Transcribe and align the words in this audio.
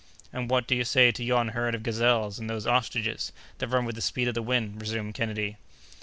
"And 0.33 0.49
what 0.49 0.65
do 0.65 0.73
you 0.75 0.83
say 0.83 1.11
to 1.11 1.23
yon 1.23 1.49
herd 1.49 1.75
of 1.75 1.83
gazelles, 1.83 2.39
and 2.39 2.49
those 2.49 2.65
ostriches, 2.65 3.31
that 3.59 3.67
run 3.67 3.85
with 3.85 3.93
the 3.93 4.01
speed 4.01 4.27
of 4.27 4.33
the 4.33 4.41
wind?" 4.41 4.81
resumed 4.81 5.13
Kennedy. 5.13 5.57